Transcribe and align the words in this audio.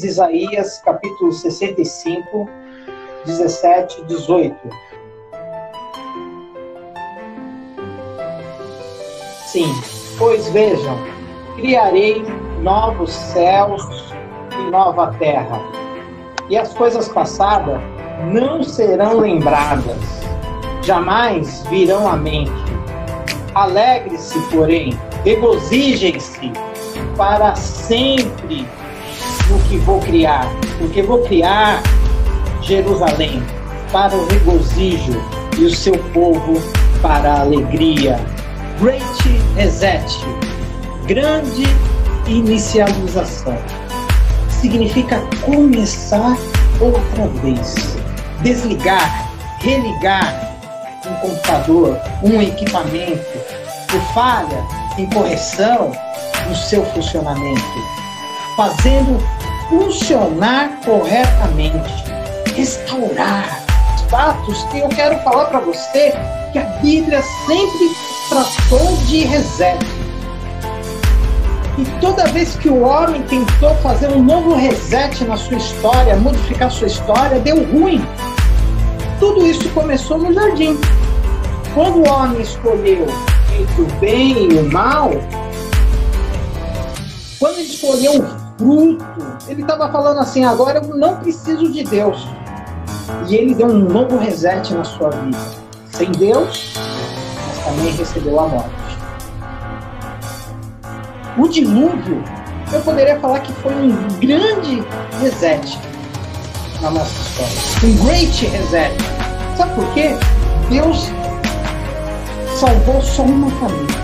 Isaías, 0.00 0.80
capítulo 0.82 1.30
65, 1.30 2.48
17, 3.26 4.02
18. 4.04 4.56
Sim, 9.46 9.66
pois 10.18 10.48
vejam, 10.48 10.96
criarei 11.56 12.24
novos 12.62 13.12
céus 13.12 13.82
e 14.58 14.70
nova 14.70 15.14
terra, 15.18 15.60
e 16.48 16.56
as 16.56 16.72
coisas 16.72 17.08
passadas 17.08 17.78
não 18.32 18.62
serão 18.62 19.18
lembradas, 19.18 19.98
jamais 20.82 21.62
virão 21.68 22.08
à 22.08 22.16
mente. 22.16 22.50
Alegre-se, 23.54 24.40
porém, 24.50 24.98
regozijem-se 25.22 26.50
para 27.16 27.54
sempre 27.54 28.66
no 29.52 29.58
que 29.68 29.76
vou 29.78 30.00
criar, 30.00 30.46
porque 30.78 31.02
vou 31.02 31.22
criar 31.24 31.82
Jerusalém 32.62 33.42
para 33.92 34.16
o 34.16 34.26
regozijo 34.26 35.22
e 35.58 35.64
o 35.64 35.70
seu 35.70 35.96
povo 36.14 36.54
para 37.02 37.34
a 37.34 37.40
alegria. 37.42 38.18
Great 38.80 39.04
Reset, 39.54 40.18
grande 41.06 41.64
inicialização, 42.26 43.56
significa 44.48 45.20
começar 45.44 46.36
outra 46.80 47.26
vez, 47.42 47.74
desligar, 48.42 49.30
religar 49.58 50.56
um 51.06 51.14
computador, 51.16 52.00
um 52.22 52.40
equipamento, 52.40 53.38
por 53.88 54.00
falha 54.14 54.64
em 54.96 55.06
correção 55.10 55.92
no 56.48 56.56
seu 56.56 56.84
funcionamento, 56.86 57.60
fazendo 58.56 59.18
funcionar 59.68 60.80
corretamente, 60.84 62.04
restaurar 62.54 63.62
fatos 64.12 64.62
que 64.64 64.80
eu 64.80 64.88
quero 64.90 65.18
falar 65.20 65.46
para 65.46 65.60
você 65.60 66.12
que 66.52 66.58
a 66.58 66.64
Bíblia 66.82 67.22
sempre 67.46 67.90
tratou 68.28 68.94
de 69.06 69.20
reset. 69.24 69.78
E 71.78 71.84
toda 71.98 72.26
vez 72.26 72.54
que 72.56 72.68
o 72.68 72.82
homem 72.82 73.22
tentou 73.22 73.74
fazer 73.76 74.08
um 74.08 74.22
novo 74.22 74.54
reset 74.54 75.24
na 75.24 75.38
sua 75.38 75.56
história, 75.56 76.14
modificar 76.16 76.70
sua 76.70 76.88
história, 76.88 77.40
deu 77.40 77.64
ruim. 77.64 78.04
Tudo 79.18 79.46
isso 79.46 79.66
começou 79.70 80.18
no 80.18 80.34
jardim. 80.34 80.78
Quando 81.72 82.06
o 82.06 82.08
homem 82.10 82.42
escolheu 82.42 83.06
entre 83.58 83.82
o 83.82 83.86
bem 83.98 84.52
e 84.52 84.58
o 84.58 84.70
mal, 84.70 85.10
quando 87.38 87.58
ele 87.58 87.68
escolheu 87.68 88.20
o 88.20 88.41
fruto, 88.62 89.04
ele 89.48 89.62
estava 89.62 89.90
falando 89.90 90.20
assim: 90.20 90.44
agora 90.44 90.78
eu 90.78 90.96
não 90.96 91.16
preciso 91.16 91.70
de 91.70 91.82
Deus. 91.82 92.26
E 93.28 93.34
ele 93.34 93.54
deu 93.54 93.66
um 93.66 93.78
novo 93.78 94.16
reset 94.16 94.72
na 94.72 94.84
sua 94.84 95.10
vida. 95.10 95.38
Sem 95.90 96.10
Deus, 96.12 96.74
mas 97.46 97.64
também 97.64 97.92
recebeu 97.92 98.40
a 98.40 98.48
morte. 98.48 98.70
O 101.36 101.48
dilúvio, 101.48 102.22
eu 102.72 102.80
poderia 102.80 103.18
falar 103.20 103.40
que 103.40 103.52
foi 103.54 103.74
um 103.74 103.96
grande 104.20 104.82
reset 105.20 105.78
na 106.80 106.90
nossa 106.90 107.22
história. 107.22 107.52
Um 107.84 108.06
great 108.06 108.46
reset. 108.46 108.94
Sabe 109.56 109.74
por 109.74 109.86
quê? 109.94 110.10
Deus 110.70 111.10
salvou 112.58 113.02
só 113.02 113.22
uma 113.22 113.50
família. 113.50 113.96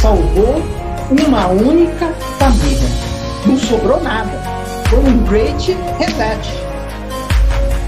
Salvou 0.00 0.62
uma 1.10 1.46
única 1.48 2.12
família. 2.38 3.05
Não 3.46 3.56
sobrou 3.58 4.02
nada. 4.02 4.30
Foi 4.90 4.98
um 4.98 5.18
great 5.24 5.76
reset. 5.98 6.50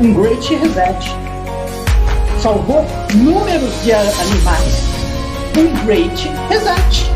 Um 0.01 0.15
great 0.15 0.55
reset. 0.55 1.17
Salvou 2.41 2.87
números 3.15 3.83
de 3.83 3.93
animais. 3.93 4.83
Um 5.57 5.85
great 5.85 6.31
reset. 6.49 7.11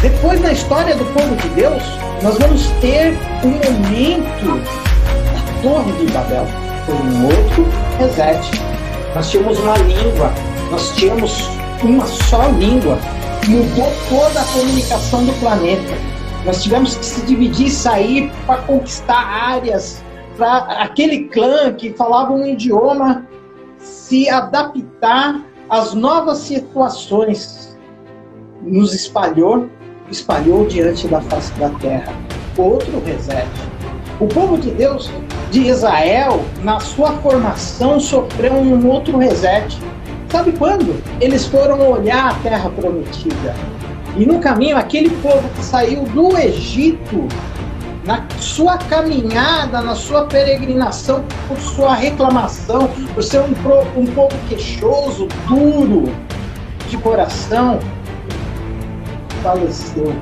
Depois, 0.00 0.40
na 0.40 0.52
história 0.52 0.96
do 0.96 1.04
povo 1.12 1.36
de 1.36 1.48
Deus, 1.50 1.82
nós 2.22 2.38
vamos 2.38 2.66
ter 2.80 3.14
um 3.44 3.50
momento 3.50 4.62
da 5.34 5.62
Torre 5.62 5.92
de 5.92 6.12
Babel. 6.12 6.46
Foi 6.86 6.94
um 6.94 7.26
outro 7.26 7.66
reset. 7.98 8.50
Nós 9.14 9.30
tínhamos 9.30 9.58
uma 9.58 9.76
língua, 9.76 10.32
nós 10.70 10.92
tínhamos 10.96 11.50
uma 11.82 12.06
só 12.06 12.46
língua, 12.58 12.98
mudou 13.46 13.92
toda 14.08 14.40
a 14.40 14.44
comunicação 14.44 15.24
do 15.26 15.32
planeta. 15.40 16.11
Nós 16.44 16.62
tivemos 16.62 16.96
que 16.96 17.04
se 17.04 17.22
dividir 17.26 17.66
e 17.66 17.70
sair 17.70 18.32
para 18.46 18.62
conquistar 18.62 19.18
áreas, 19.18 20.02
para 20.36 20.58
aquele 20.82 21.24
clã 21.28 21.72
que 21.72 21.92
falava 21.92 22.32
um 22.32 22.44
idioma 22.46 23.26
se 23.78 24.28
adaptar 24.28 25.40
às 25.68 25.94
novas 25.94 26.38
situações. 26.38 27.78
Nos 28.62 28.94
espalhou, 28.94 29.68
espalhou 30.10 30.66
diante 30.66 31.08
da 31.08 31.20
face 31.20 31.52
da 31.54 31.68
terra. 31.70 32.12
Outro 32.56 33.02
reset. 33.04 33.48
O 34.20 34.26
povo 34.26 34.58
de 34.58 34.70
Deus, 34.70 35.10
de 35.50 35.68
Israel, 35.68 36.44
na 36.62 36.78
sua 36.78 37.12
formação, 37.18 37.98
sofreu 37.98 38.54
um 38.54 38.86
outro 38.88 39.18
reset 39.18 39.78
Sabe 40.32 40.52
quando? 40.52 40.98
Eles 41.20 41.44
foram 41.44 41.90
olhar 41.90 42.30
a 42.30 42.34
terra 42.36 42.70
prometida. 42.70 43.54
E 44.16 44.26
no 44.26 44.40
caminho, 44.40 44.76
aquele 44.76 45.10
povo 45.16 45.48
que 45.50 45.64
saiu 45.64 46.02
do 46.04 46.36
Egito, 46.36 47.26
na 48.04 48.24
sua 48.38 48.76
caminhada, 48.76 49.80
na 49.80 49.94
sua 49.94 50.24
peregrinação, 50.24 51.24
por 51.48 51.58
sua 51.58 51.94
reclamação, 51.94 52.88
por 53.14 53.22
ser 53.22 53.40
um, 53.40 53.54
um 53.96 54.06
povo 54.06 54.36
queixoso, 54.48 55.28
duro, 55.48 56.12
de 56.90 56.96
coração, 56.98 57.78
faleceu 59.42 60.14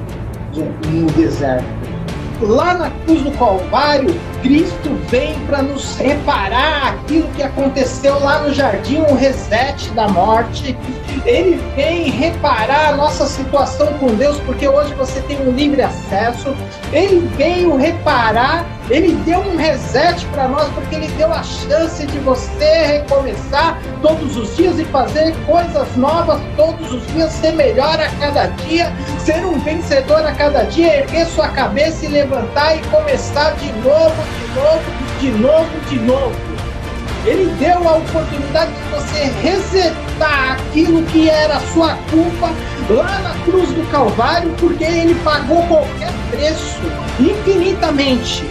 no 0.54 1.06
deserto. 1.12 1.64
Lá 2.42 2.74
na 2.74 2.90
cruz 2.90 3.22
do 3.22 3.30
Calvário, 3.32 4.14
Cristo 4.42 4.94
vem 5.08 5.38
para 5.46 5.62
nos 5.62 5.96
reparar 5.96 6.94
aquilo 6.94 7.28
que 7.28 7.42
aconteceu 7.42 8.18
lá 8.20 8.40
no 8.40 8.52
jardim, 8.52 9.00
o 9.00 9.14
reset 9.14 9.90
da 9.90 10.08
morte. 10.08 10.76
Ele 11.26 11.60
vem 11.76 12.10
reparar 12.10 12.90
a 12.90 12.96
nossa 12.96 13.26
situação 13.26 13.92
com 13.94 14.14
Deus, 14.14 14.38
porque 14.40 14.66
hoje 14.66 14.94
você 14.94 15.20
tem 15.22 15.40
um 15.46 15.52
livre 15.52 15.82
acesso. 15.82 16.54
Ele 16.92 17.28
veio 17.36 17.76
reparar, 17.76 18.64
ele 18.88 19.12
deu 19.24 19.40
um 19.40 19.56
reset 19.56 20.24
para 20.26 20.48
nós, 20.48 20.68
porque 20.72 20.94
ele 20.94 21.08
deu 21.08 21.32
a 21.32 21.42
chance 21.42 22.06
de 22.06 22.18
você 22.20 22.64
recomeçar 22.86 23.78
todos 24.00 24.36
os 24.36 24.56
dias 24.56 24.78
e 24.78 24.84
fazer 24.86 25.34
coisas 25.46 25.94
novas 25.96 26.40
todos 26.56 26.92
os 26.92 27.06
dias, 27.08 27.30
ser 27.32 27.52
melhor 27.52 28.00
a 28.00 28.08
cada 28.18 28.46
dia, 28.46 28.92
ser 29.18 29.44
um 29.44 29.58
vencedor 29.58 30.24
a 30.24 30.32
cada 30.32 30.62
dia, 30.64 31.00
erguer 31.00 31.26
sua 31.26 31.48
cabeça 31.48 32.06
e 32.06 32.08
levantar 32.08 32.76
e 32.76 32.80
começar 32.88 33.50
de 33.56 33.70
novo, 33.84 34.14
de 34.38 34.54
novo, 34.54 34.82
de 35.20 35.30
novo, 35.30 35.70
de 35.88 35.98
novo. 35.98 36.50
Ele 37.26 37.52
deu 37.58 37.86
a 37.86 37.96
oportunidade 37.96 38.72
de 38.72 38.82
você 38.90 39.24
resetar 39.42 40.52
aquilo 40.52 41.02
que 41.04 41.28
era 41.28 41.60
sua 41.72 41.94
culpa 42.10 42.50
lá 42.88 43.18
na 43.18 43.44
cruz 43.44 43.68
do 43.68 43.90
Calvário, 43.90 44.54
porque 44.58 44.84
ele 44.84 45.14
pagou 45.16 45.62
qualquer 45.64 46.12
preço, 46.30 46.80
infinitamente. 47.18 48.42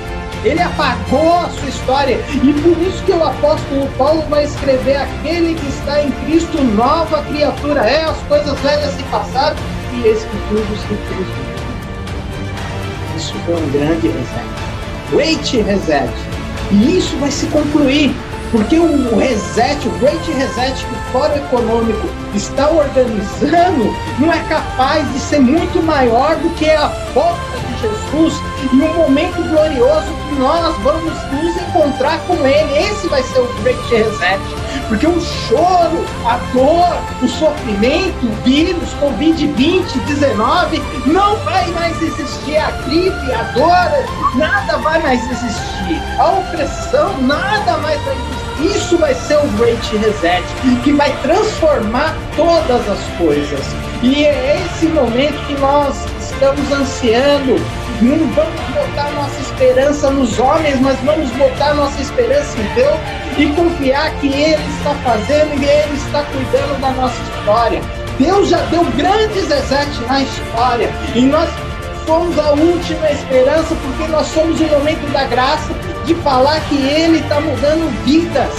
Ele 0.44 0.62
apagou 0.62 1.40
a 1.40 1.50
sua 1.50 1.68
história. 1.68 2.20
E 2.32 2.54
por 2.62 2.78
isso 2.82 3.04
que 3.04 3.12
o 3.12 3.24
apóstolo 3.24 3.88
Paulo 3.98 4.24
vai 4.30 4.46
escrever: 4.46 4.98
aquele 4.98 5.56
que 5.56 5.68
está 5.68 6.02
em 6.02 6.12
Cristo, 6.12 6.64
nova 6.64 7.24
criatura 7.24 7.82
é, 7.82 8.04
as 8.04 8.18
coisas 8.28 8.58
velhas 8.60 8.94
se 8.94 9.04
passaram 9.04 9.58
e 9.94 10.08
eis 10.08 10.24
que 10.24 10.38
tudo 10.48 10.78
se 10.78 10.88
fez. 10.88 11.28
Isso 13.18 13.34
foi 13.46 13.56
um 13.56 13.70
grande 13.72 14.08
reset. 14.08 14.69
Great 15.12 15.58
reset. 15.62 16.10
E 16.72 16.98
isso 16.98 17.16
vai 17.18 17.32
se 17.32 17.48
concluir 17.48 18.16
porque 18.52 18.80
o 18.80 19.16
reset, 19.18 19.88
o 19.88 19.92
great 20.00 20.32
reset 20.32 20.74
que 20.84 20.92
o 20.92 21.12
Fórum 21.12 21.36
Econômico 21.36 22.08
está 22.34 22.70
organizando 22.70 23.96
não 24.18 24.34
é 24.34 24.40
capaz 24.50 25.12
de 25.14 25.20
ser 25.20 25.40
muito 25.40 25.84
maior 25.84 26.36
do 26.38 26.50
que 26.56 26.70
a 26.70 26.88
volta 27.14 27.40
de 27.60 27.82
Jesus 27.82 28.42
e 28.64 28.76
um 28.76 28.94
momento 28.96 29.36
glorioso 29.50 30.08
que 30.30 30.36
nós 30.40 30.76
vamos 30.78 31.14
nos 31.32 31.58
encontrar 31.58 32.20
com 32.26 32.34
Ele. 32.46 32.90
Esse 32.90 33.08
vai 33.08 33.22
ser 33.22 33.40
o 33.40 33.54
great 33.62 33.80
reset. 33.90 34.59
Porque 34.88 35.08
o 35.08 35.20
choro, 35.22 36.06
a 36.26 36.38
dor, 36.54 37.02
o 37.24 37.28
sofrimento, 37.28 38.26
o 38.26 38.44
vírus, 38.44 38.90
Covid-20, 39.02 40.06
19, 40.06 40.82
não 41.06 41.36
vai 41.38 41.68
mais 41.72 42.02
existir. 42.02 42.58
A 42.58 42.72
gripe, 42.72 43.32
a 43.32 43.44
dor, 43.54 44.36
nada 44.36 44.78
vai 44.78 45.02
mais 45.02 45.24
existir. 45.30 46.02
A 46.18 46.32
opressão, 46.32 47.22
nada 47.22 47.78
mais 47.78 48.02
vai 48.04 48.14
existir 48.14 48.50
isso 48.62 48.98
vai 48.98 49.14
ser 49.14 49.38
o 49.38 49.48
Great 49.58 49.96
Reset, 49.98 50.44
que 50.84 50.92
vai 50.92 51.16
transformar 51.22 52.14
todas 52.36 52.90
as 52.90 53.00
coisas. 53.18 53.66
E 54.02 54.26
é 54.26 54.62
esse 54.66 54.88
momento 54.88 55.38
que 55.48 55.54
nós 55.62 55.96
estamos 56.40 56.72
ansiando 56.72 57.56
Não 58.02 58.18
vamos 58.30 58.62
botar 58.74 59.12
nossa 59.12 59.42
esperança 59.42 60.10
nos 60.10 60.40
homens, 60.40 60.80
mas 60.80 60.98
vamos 61.02 61.30
botar 61.32 61.74
nossa 61.74 62.02
esperança 62.02 62.58
em 62.58 62.76
Deus 62.76 62.98
e 63.38 63.46
confiar 63.48 64.10
que 64.20 64.28
Ele 64.28 64.64
está 64.78 64.94
fazendo 65.04 65.62
e 65.62 65.66
Ele 65.66 65.96
está 65.98 66.24
cuidando 66.24 66.80
da 66.80 66.92
nossa 66.92 67.22
história. 67.22 67.82
Deus 68.18 68.48
já 68.50 68.58
deu 68.68 68.86
grandes 68.96 69.52
exércitos 69.52 70.08
na 70.08 70.22
história 70.22 70.90
e 71.14 71.22
nós 71.22 71.50
somos 72.06 72.40
a 72.40 72.52
última 72.52 73.12
esperança 73.12 73.76
porque 73.76 74.10
nós 74.10 74.28
somos 74.28 74.62
o 74.62 74.66
momento 74.66 75.12
da 75.12 75.26
graça 75.26 75.74
de 76.06 76.16
falar 76.16 76.62
que 76.70 76.76
Ele 76.76 77.20
está 77.20 77.42
mudando 77.42 78.06
vidas. 78.06 78.54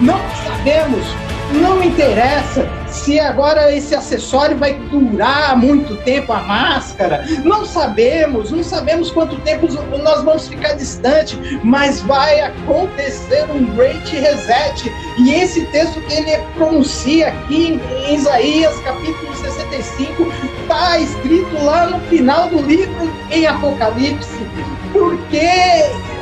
Não 0.00 0.20
sabemos, 0.46 1.06
não 1.52 1.82
interessa 1.82 2.68
se 2.88 3.18
agora 3.20 3.74
esse 3.74 3.94
acessório 3.94 4.56
vai 4.56 4.74
durar 4.90 5.56
muito 5.56 5.96
tempo 5.98 6.32
a 6.32 6.40
máscara. 6.40 7.24
Não 7.44 7.64
sabemos, 7.64 8.50
não 8.50 8.62
sabemos 8.62 9.10
quanto 9.10 9.36
tempo 9.40 9.68
nós 10.02 10.22
vamos 10.22 10.48
ficar 10.48 10.74
distante, 10.74 11.38
mas 11.62 12.00
vai 12.02 12.40
acontecer 12.40 13.44
um 13.50 13.64
great 13.76 14.16
reset. 14.16 14.92
E 15.18 15.34
esse 15.34 15.64
texto 15.66 16.00
que 16.02 16.14
ele 16.14 16.42
pronuncia 16.54 17.28
aqui 17.28 17.80
em 18.08 18.14
Isaías, 18.14 18.78
capítulo 18.80 19.34
65, 19.36 20.32
está 20.62 20.98
escrito 20.98 21.64
lá 21.64 21.86
no 21.86 22.00
final 22.08 22.48
do 22.48 22.60
livro 22.62 23.12
em 23.30 23.46
Apocalipse 23.46 24.46
porque 24.98 25.50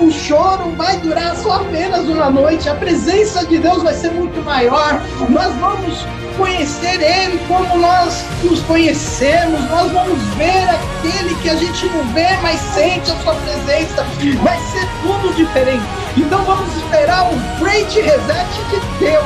o 0.00 0.10
choro 0.10 0.70
vai 0.76 0.96
durar 0.98 1.36
só 1.36 1.60
apenas 1.60 2.08
uma 2.08 2.28
noite, 2.28 2.68
a 2.68 2.74
presença 2.74 3.46
de 3.46 3.58
Deus 3.58 3.82
vai 3.84 3.94
ser 3.94 4.10
muito 4.10 4.44
maior. 4.44 5.00
Nós 5.28 5.54
vamos 5.56 6.04
conhecer 6.36 7.00
Ele 7.00 7.38
como 7.46 7.78
nós 7.78 8.24
nos 8.42 8.60
conhecemos, 8.62 9.60
nós 9.70 9.92
vamos 9.92 10.18
ver 10.36 10.68
aquele 10.68 11.34
que 11.36 11.48
a 11.48 11.54
gente 11.54 11.86
não 11.86 12.02
vê, 12.12 12.36
mas 12.42 12.58
sente 12.74 13.12
a 13.12 13.16
Sua 13.22 13.34
presença. 13.34 14.04
Vai 14.42 14.58
ser 14.58 14.88
tudo 15.02 15.32
diferente. 15.36 15.84
Então 16.16 16.42
vamos 16.44 16.76
esperar 16.76 17.30
o 17.30 17.60
great 17.62 18.00
reset 18.00 18.48
de 18.70 18.80
Deus. 18.98 19.24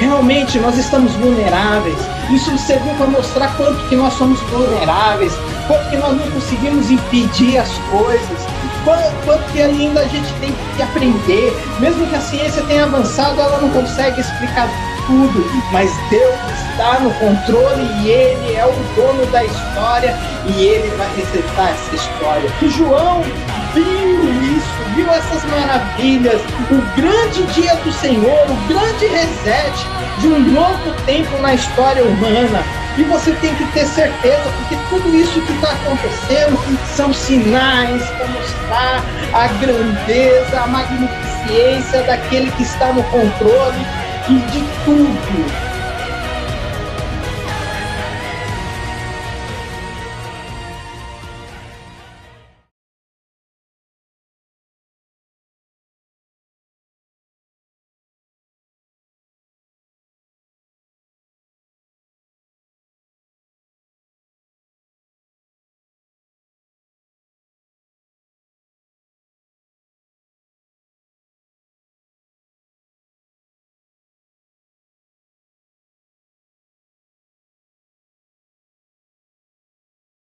Realmente 0.00 0.58
nós 0.58 0.76
estamos 0.76 1.12
vulneráveis. 1.14 1.98
Isso 2.32 2.56
serviu 2.58 2.94
para 2.94 3.06
mostrar 3.06 3.56
quanto 3.56 3.88
que 3.88 3.94
nós 3.94 4.12
somos 4.14 4.40
vulneráveis, 4.42 5.32
quanto 5.68 5.90
que 5.90 5.96
nós 5.96 6.16
não 6.16 6.30
conseguimos 6.32 6.90
impedir 6.90 7.58
as 7.58 7.70
coisas 7.90 8.49
quanto 8.84 9.52
que 9.52 9.60
ainda 9.60 10.00
a 10.00 10.08
gente 10.08 10.32
tem 10.40 10.54
que 10.76 10.82
aprender. 10.82 11.52
Mesmo 11.78 12.06
que 12.06 12.16
a 12.16 12.20
ciência 12.20 12.62
tenha 12.62 12.84
avançado, 12.84 13.40
ela 13.40 13.58
não 13.60 13.70
consegue 13.70 14.20
explicar 14.20 14.68
tudo, 15.06 15.44
mas 15.72 15.90
Deus 16.08 16.34
está 16.70 17.00
no 17.00 17.10
controle 17.14 17.82
e 18.02 18.08
Ele 18.08 18.54
é 18.54 18.64
o 18.64 18.72
dono 18.94 19.26
da 19.26 19.44
história 19.44 20.16
e 20.46 20.62
Ele 20.62 20.88
vai 20.96 21.08
resetar 21.16 21.70
essa 21.70 21.96
história. 21.96 22.50
E 22.62 22.68
João 22.68 23.22
viu 23.74 24.24
isso, 24.56 24.94
viu 24.94 25.08
essas 25.10 25.44
maravilhas, 25.44 26.40
o 26.70 27.00
grande 27.00 27.42
dia 27.54 27.74
do 27.76 27.92
Senhor, 27.92 28.46
o 28.48 28.68
grande 28.68 29.06
reset 29.06 29.72
de 30.18 30.28
um 30.28 30.38
novo 30.38 30.92
tempo 31.06 31.36
na 31.40 31.54
história 31.54 32.04
humana. 32.04 32.79
E 32.96 33.04
você 33.04 33.32
tem 33.32 33.54
que 33.54 33.64
ter 33.72 33.86
certeza, 33.86 34.50
porque 34.58 34.76
tudo 34.88 35.14
isso 35.14 35.40
que 35.42 35.52
está 35.52 35.72
acontecendo 35.72 36.58
são 36.94 37.12
sinais 37.12 38.02
para 38.10 38.26
mostrar 38.28 39.04
a 39.32 39.46
grandeza, 39.58 40.60
a 40.60 40.66
magnificência 40.66 42.02
daquele 42.02 42.50
que 42.52 42.62
está 42.62 42.92
no 42.92 43.02
controle 43.04 43.86
e 44.28 44.34
de 44.50 44.60
tudo. 44.84 45.69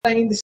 Ainda 0.06 0.34